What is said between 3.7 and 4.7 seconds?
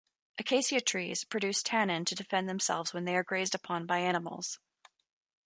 by animals.